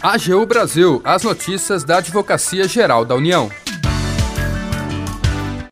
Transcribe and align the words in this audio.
AGU 0.00 0.46
Brasil, 0.46 1.00
as 1.02 1.24
notícias 1.24 1.82
da 1.82 1.98
Advocacia 1.98 2.68
Geral 2.68 3.04
da 3.04 3.16
União. 3.16 3.50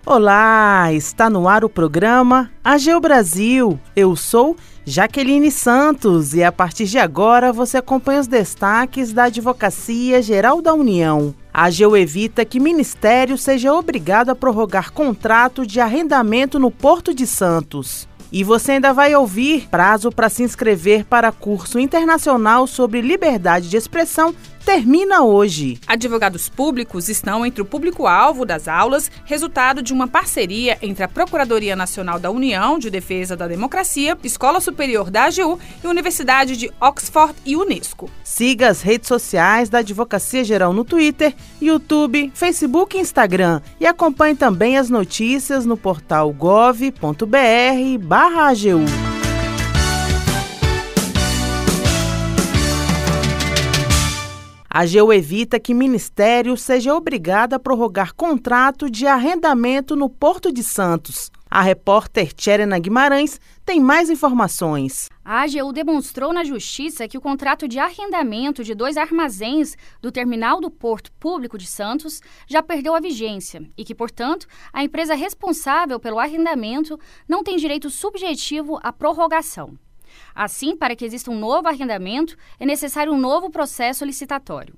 Olá, 0.04 0.92
está 0.92 1.30
no 1.30 1.46
ar 1.46 1.64
o 1.64 1.68
programa 1.68 2.50
AGU 2.64 2.98
Brasil. 3.00 3.78
Eu 3.94 4.16
sou 4.16 4.56
Jaqueline 4.84 5.52
Santos 5.52 6.34
e 6.34 6.42
a 6.42 6.50
partir 6.50 6.86
de 6.86 6.98
agora 6.98 7.52
você 7.52 7.76
acompanha 7.76 8.18
os 8.18 8.26
destaques 8.26 9.12
da 9.12 9.24
Advocacia 9.24 10.20
Geral 10.20 10.60
da 10.60 10.74
União. 10.74 11.32
A 11.54 11.66
AGU 11.66 11.96
evita 11.96 12.44
que 12.44 12.58
ministério 12.58 13.38
seja 13.38 13.72
obrigado 13.72 14.30
a 14.30 14.34
prorrogar 14.34 14.92
contrato 14.92 15.64
de 15.64 15.78
arrendamento 15.78 16.58
no 16.58 16.72
Porto 16.72 17.14
de 17.14 17.28
Santos. 17.28 18.08
E 18.30 18.42
você 18.42 18.72
ainda 18.72 18.92
vai 18.92 19.14
ouvir 19.14 19.68
prazo 19.68 20.10
para 20.10 20.28
se 20.28 20.42
inscrever 20.42 21.04
para 21.04 21.32
curso 21.32 21.78
internacional 21.78 22.66
sobre 22.66 23.00
liberdade 23.00 23.68
de 23.68 23.76
expressão 23.76 24.34
termina 24.66 25.22
hoje. 25.22 25.78
Advogados 25.86 26.48
públicos 26.48 27.08
estão 27.08 27.46
entre 27.46 27.62
o 27.62 27.64
público-alvo 27.64 28.44
das 28.44 28.66
aulas, 28.66 29.08
resultado 29.24 29.80
de 29.80 29.92
uma 29.92 30.08
parceria 30.08 30.76
entre 30.82 31.04
a 31.04 31.08
Procuradoria 31.08 31.76
Nacional 31.76 32.18
da 32.18 32.32
União 32.32 32.76
de 32.76 32.90
Defesa 32.90 33.36
da 33.36 33.46
Democracia, 33.46 34.18
Escola 34.24 34.60
Superior 34.60 35.08
da 35.08 35.26
AGU 35.26 35.60
e 35.84 35.86
Universidade 35.86 36.56
de 36.56 36.68
Oxford 36.80 37.32
e 37.46 37.54
Unesco. 37.54 38.10
Siga 38.24 38.68
as 38.68 38.82
redes 38.82 39.06
sociais 39.06 39.68
da 39.68 39.78
Advocacia 39.78 40.42
Geral 40.42 40.72
no 40.72 40.84
Twitter, 40.84 41.32
YouTube, 41.62 42.32
Facebook 42.34 42.96
e 42.96 43.00
Instagram 43.00 43.62
e 43.78 43.86
acompanhe 43.86 44.34
também 44.34 44.76
as 44.76 44.90
notícias 44.90 45.64
no 45.64 45.76
portal 45.76 46.32
gov.br/agu. 46.32 46.96
A 54.76 54.80
AGU 54.80 55.10
evita 55.10 55.58
que 55.58 55.72
ministério 55.72 56.54
seja 56.54 56.94
obrigado 56.94 57.54
a 57.54 57.58
prorrogar 57.58 58.14
contrato 58.14 58.90
de 58.90 59.06
arrendamento 59.06 59.96
no 59.96 60.10
Porto 60.10 60.52
de 60.52 60.62
Santos. 60.62 61.30
A 61.50 61.62
repórter 61.62 62.34
Tcherena 62.34 62.78
Guimarães 62.78 63.40
tem 63.64 63.80
mais 63.80 64.10
informações. 64.10 65.08
A 65.24 65.44
AGU 65.44 65.72
demonstrou 65.72 66.30
na 66.30 66.44
Justiça 66.44 67.08
que 67.08 67.16
o 67.16 67.22
contrato 67.22 67.66
de 67.66 67.78
arrendamento 67.78 68.62
de 68.62 68.74
dois 68.74 68.98
armazéns 68.98 69.76
do 70.02 70.12
terminal 70.12 70.60
do 70.60 70.70
Porto 70.70 71.10
Público 71.12 71.56
de 71.56 71.66
Santos 71.66 72.20
já 72.46 72.62
perdeu 72.62 72.94
a 72.94 73.00
vigência 73.00 73.62
e 73.78 73.82
que, 73.82 73.94
portanto, 73.94 74.46
a 74.74 74.84
empresa 74.84 75.14
responsável 75.14 75.98
pelo 75.98 76.18
arrendamento 76.18 77.00
não 77.26 77.42
tem 77.42 77.56
direito 77.56 77.88
subjetivo 77.88 78.78
à 78.82 78.92
prorrogação. 78.92 79.78
Assim, 80.34 80.76
para 80.76 80.94
que 80.96 81.04
exista 81.04 81.30
um 81.30 81.38
novo 81.38 81.68
arrendamento, 81.68 82.36
é 82.58 82.66
necessário 82.66 83.12
um 83.12 83.18
novo 83.18 83.50
processo 83.50 84.04
licitatório. 84.04 84.76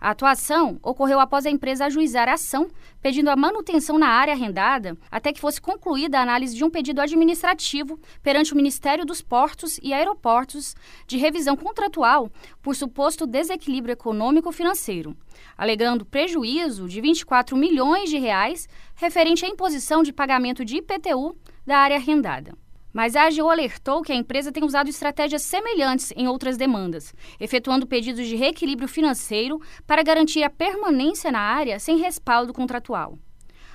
A 0.00 0.10
atuação 0.10 0.78
ocorreu 0.82 1.18
após 1.18 1.44
a 1.44 1.50
empresa 1.50 1.86
ajuizar 1.86 2.28
a 2.28 2.34
ação, 2.34 2.68
pedindo 3.02 3.30
a 3.30 3.36
manutenção 3.36 3.98
na 3.98 4.08
área 4.08 4.32
arrendada 4.32 4.96
até 5.10 5.32
que 5.32 5.40
fosse 5.40 5.60
concluída 5.60 6.18
a 6.18 6.22
análise 6.22 6.54
de 6.54 6.64
um 6.64 6.70
pedido 6.70 7.00
administrativo 7.00 7.98
perante 8.22 8.52
o 8.52 8.56
Ministério 8.56 9.04
dos 9.04 9.20
Portos 9.20 9.78
e 9.82 9.92
Aeroportos 9.92 10.76
de 11.06 11.16
revisão 11.16 11.56
contratual 11.56 12.30
por 12.62 12.76
suposto 12.76 13.26
desequilíbrio 13.26 13.92
econômico-financeiro, 13.92 15.16
alegando 15.56 16.04
prejuízo 16.04 16.88
de 16.88 17.00
24 17.00 17.56
milhões 17.56 18.08
de 18.08 18.18
reais 18.18 18.68
referente 18.94 19.44
à 19.44 19.48
imposição 19.48 20.02
de 20.02 20.12
pagamento 20.12 20.64
de 20.64 20.76
IPTU 20.76 21.36
da 21.66 21.78
área 21.78 21.96
arrendada. 21.96 22.54
Mas 22.98 23.14
a 23.14 23.28
AGU 23.28 23.48
alertou 23.48 24.02
que 24.02 24.10
a 24.10 24.16
empresa 24.16 24.50
tem 24.50 24.64
usado 24.64 24.90
estratégias 24.90 25.42
semelhantes 25.42 26.12
em 26.16 26.26
outras 26.26 26.56
demandas, 26.56 27.14
efetuando 27.38 27.86
pedidos 27.86 28.26
de 28.26 28.34
reequilíbrio 28.34 28.88
financeiro 28.88 29.62
para 29.86 30.02
garantir 30.02 30.42
a 30.42 30.50
permanência 30.50 31.30
na 31.30 31.38
área 31.38 31.78
sem 31.78 31.98
respaldo 31.98 32.52
contratual. 32.52 33.16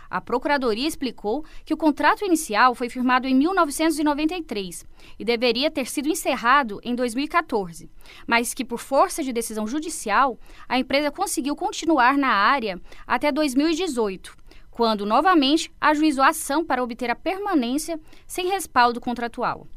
A 0.10 0.20
Procuradoria 0.20 0.86
explicou 0.86 1.46
que 1.64 1.74
o 1.74 1.78
contrato 1.78 2.26
inicial 2.26 2.76
foi 2.76 2.89
firmado 2.89 3.26
em 3.26 3.33
1993 3.33 4.86
e 5.17 5.23
deveria 5.23 5.72
ter 5.72 5.88
sido 5.88 6.10
encerrado 6.10 6.82
em 6.83 6.94
2014, 6.94 7.89
mas 8.28 8.54
que, 8.54 8.66
por 8.66 8.78
força 8.78 9.23
de 9.23 9.32
decisão 9.32 9.66
judicial, 9.66 10.38
a 10.67 10.78
empresa 10.78 11.10
conseguiu 11.10 11.56
continuar 11.56 12.17
na 12.17 12.28
área 12.28 12.78
até 13.08 13.32
2018 13.32 14.42
quando 14.73 15.06
novamente 15.06 15.72
ajuizou 15.80 16.23
a 16.23 16.30
ação 16.30 16.66
para 16.66 16.84
obter 16.84 17.10
a 17.10 17.16
permanência 17.16 18.00
sem 18.28 18.48
respaldo 18.48 19.00
contratual. 19.00 19.67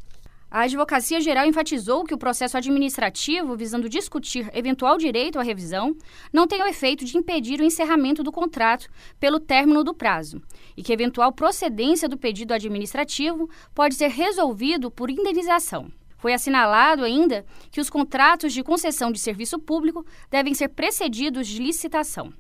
A 0.49 0.63
Advocacia 0.63 1.21
Geral 1.21 1.45
enfatizou 1.45 2.05
que 2.05 2.15
o 2.15 2.19
processo 2.19 2.57
administrativo 2.57 3.57
visando 3.57 3.89
discutir 3.89 4.49
eventual 4.55 4.97
direito 4.97 5.39
à 5.39 5.43
revisão 5.43 5.95
não 6.33 6.47
tem 6.47 6.63
o 6.63 6.67
efeito 6.67 7.05
de 7.05 7.19
impedir 7.19 7.61
o 7.61 7.65
encerramento 7.65 8.23
do 8.23 8.33
contrato 8.33 8.89
pelo 9.19 9.41
término 9.41 9.83
do 9.83 9.93
prazo 9.93 10.41
e 10.77 10.83
que 10.83 10.93
eventual 10.93 11.33
procedência 11.33 12.09
do 12.09 12.17
pedido 12.17 12.55
administrativo 12.55 13.51
pode 13.75 13.97
ser 13.97 14.09
resolvido 14.09 14.91
por 14.91 15.11
indenização. 15.11 15.91
Foi 16.17 16.33
assinalado 16.33 17.05
ainda 17.05 17.45
que 17.71 17.81
os 17.81 17.91
contratos 17.91 18.53
de 18.53 18.63
concessão 18.63 19.13
de 19.13 19.19
serviço 19.19 19.59
público 19.59 20.07
devem 20.31 20.55
ser 20.55 20.69
precedidos 20.69 21.47
de 21.49 21.61
licitação. 21.61 22.33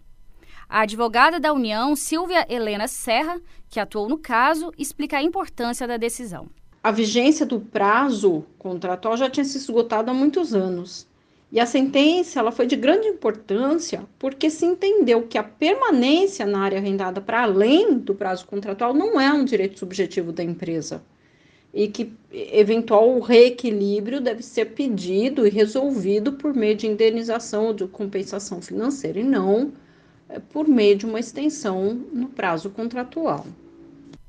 A 0.68 0.80
advogada 0.80 1.38
da 1.38 1.52
União, 1.52 1.94
Silvia 1.94 2.44
Helena 2.48 2.88
Serra, 2.88 3.40
que 3.70 3.78
atuou 3.78 4.08
no 4.08 4.18
caso, 4.18 4.72
explica 4.76 5.16
a 5.16 5.22
importância 5.22 5.86
da 5.86 5.96
decisão. 5.96 6.48
A 6.82 6.90
vigência 6.90 7.46
do 7.46 7.60
prazo 7.60 8.44
contratual 8.58 9.16
já 9.16 9.30
tinha 9.30 9.44
se 9.44 9.58
esgotado 9.58 10.10
há 10.10 10.14
muitos 10.14 10.54
anos. 10.54 11.06
E 11.52 11.60
a 11.60 11.66
sentença 11.66 12.40
ela 12.40 12.50
foi 12.50 12.66
de 12.66 12.74
grande 12.74 13.06
importância 13.06 14.04
porque 14.18 14.50
se 14.50 14.66
entendeu 14.66 15.22
que 15.22 15.38
a 15.38 15.44
permanência 15.44 16.44
na 16.44 16.60
área 16.60 16.78
arrendada 16.78 17.20
para 17.20 17.44
além 17.44 17.98
do 17.98 18.14
prazo 18.14 18.44
contratual 18.46 18.92
não 18.92 19.20
é 19.20 19.32
um 19.32 19.44
direito 19.44 19.78
subjetivo 19.78 20.32
da 20.32 20.42
empresa 20.42 21.02
e 21.72 21.86
que 21.88 22.12
eventual 22.32 23.20
reequilíbrio 23.20 24.20
deve 24.20 24.42
ser 24.42 24.66
pedido 24.66 25.46
e 25.46 25.50
resolvido 25.50 26.32
por 26.32 26.54
meio 26.54 26.74
de 26.74 26.86
indenização 26.86 27.66
ou 27.66 27.74
de 27.74 27.86
compensação 27.86 28.60
financeira 28.60 29.20
e 29.20 29.24
não 29.24 29.72
por 30.52 30.66
meio 30.66 30.96
de 30.96 31.06
uma 31.06 31.20
extensão 31.20 31.94
no 31.94 32.28
prazo 32.28 32.70
contratual. 32.70 33.46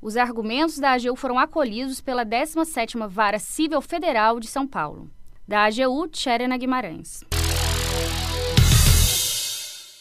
Os 0.00 0.16
argumentos 0.16 0.78
da 0.78 0.92
AGU 0.92 1.16
foram 1.16 1.38
acolhidos 1.38 2.00
pela 2.00 2.24
17ª 2.24 3.08
Vara 3.08 3.38
Civil 3.38 3.80
Federal 3.80 4.38
de 4.38 4.46
São 4.46 4.66
Paulo. 4.66 5.10
Da 5.46 5.64
AGU, 5.64 6.06
Tcherena 6.08 6.56
Guimarães 6.56 7.24